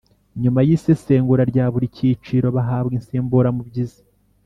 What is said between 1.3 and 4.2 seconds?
rya buri cyiciro bahabwa insimburamubyizi